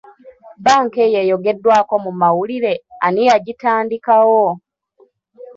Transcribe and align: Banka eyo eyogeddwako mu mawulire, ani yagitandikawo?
Banka 0.65 0.99
eyo 1.05 1.19
eyogeddwako 1.23 1.93
mu 2.05 2.11
mawulire, 2.21 2.73
ani 3.05 3.21
yagitandikawo? 3.29 4.45